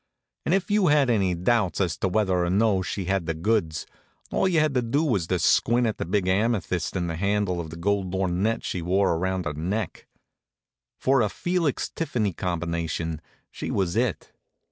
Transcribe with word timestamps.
And 0.47 0.55
if 0.55 0.71
you 0.71 0.87
had 0.87 1.11
any 1.11 1.35
doubts 1.35 1.79
as 1.79 1.95
to 1.99 2.07
whether 2.07 2.43
or 2.43 2.49
no 2.49 2.81
she 2.81 3.05
had 3.05 3.27
the 3.27 3.35
goods, 3.35 3.85
all 4.31 4.47
you 4.47 4.59
had 4.59 4.73
to 4.73 4.81
do 4.81 5.03
was 5.03 5.27
to 5.27 5.37
squint 5.37 5.85
at 5.85 5.99
the 5.99 6.05
big 6.05 6.25
amethyst 6.27 6.95
in 6.95 7.05
the 7.05 7.17
handle 7.17 7.61
of 7.61 7.69
the 7.69 7.75
gold 7.77 8.11
lorgnette 8.11 8.63
she 8.63 8.81
wore 8.81 9.13
around 9.13 9.45
her 9.45 9.53
neck. 9.53 10.07
For 10.97 11.21
a 11.21 11.29
Felix 11.29 11.87
Tiffany 11.87 12.33
combination, 12.33 13.21
she 13.51 13.69
was 13.69 13.95
it. 13.95 14.31